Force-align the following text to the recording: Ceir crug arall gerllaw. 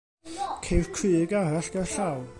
Ceir 0.63 0.87
crug 0.95 1.31
arall 1.41 1.69
gerllaw. 1.75 2.21